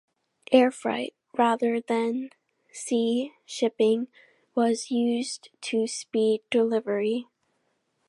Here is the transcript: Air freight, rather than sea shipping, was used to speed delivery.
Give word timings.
Air 0.51 0.71
freight, 0.71 1.13
rather 1.37 1.79
than 1.79 2.31
sea 2.71 3.33
shipping, 3.45 4.07
was 4.55 4.89
used 4.89 5.49
to 5.65 5.85
speed 5.85 6.41
delivery. 6.49 7.27